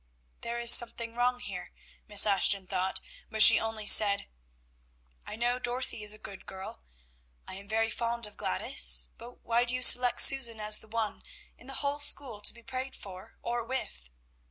"There 0.41 0.57
is 0.57 0.71
something 0.71 1.13
wrong 1.13 1.39
here," 1.41 1.71
Miss 2.07 2.25
Ashton 2.25 2.65
thought, 2.65 3.01
but 3.29 3.43
she 3.43 3.59
only 3.59 3.85
said, 3.85 4.27
"I 5.27 5.35
know 5.35 5.59
Dorothy 5.59 6.01
is 6.01 6.11
a 6.11 6.17
good 6.17 6.47
girl; 6.47 6.81
I 7.47 7.53
am 7.53 7.67
very 7.67 7.91
fond 7.91 8.25
of 8.25 8.35
Gladys; 8.35 9.09
but 9.19 9.43
why 9.45 9.63
do 9.63 9.75
you 9.75 9.83
select 9.83 10.23
Susan 10.23 10.59
as 10.59 10.79
the 10.79 10.87
one 10.87 11.21
in 11.55 11.67
the 11.67 11.75
whole 11.85 11.99
school 11.99 12.41
to 12.41 12.51
be 12.51 12.63
prayed 12.63 12.95
for, 12.95 13.35
or 13.43 13.63
with?" 13.63 14.09